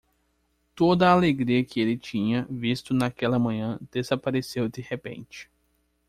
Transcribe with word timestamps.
Toda 0.73 1.07
a 1.07 1.11
alegria 1.13 1.63
que 1.63 1.79
ele 1.79 1.95
tinha 1.95 2.47
visto 2.49 2.91
naquela 2.91 3.37
manhã 3.37 3.77
desapareceu 3.91 4.67
de 4.67 4.81
repente. 4.81 5.47